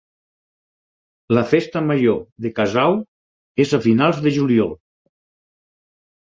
[1.37, 2.17] La Festa Major
[2.47, 2.99] de Casau
[3.67, 4.77] és a finals de juliol.